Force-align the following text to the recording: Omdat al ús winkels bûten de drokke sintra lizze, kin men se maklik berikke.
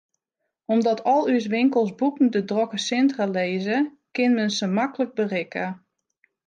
Omdat 0.73 0.99
al 1.11 1.21
ús 1.35 1.45
winkels 1.55 1.91
bûten 1.99 2.27
de 2.35 2.41
drokke 2.49 2.79
sintra 2.87 3.25
lizze, 3.35 3.77
kin 4.15 4.31
men 4.37 4.51
se 4.57 4.65
maklik 4.77 5.11
berikke. 5.19 5.65